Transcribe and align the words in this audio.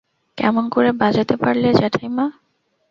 কেমন 0.37 0.63
করে 0.69 0.89
বাজাতে 1.01 1.35
পারলে 1.37 1.69
জ্যাঠাইমা? 1.73 2.25